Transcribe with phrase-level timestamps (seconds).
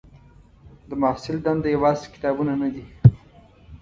[0.89, 2.85] د محصل دنده یوازې کتابونه نه دي.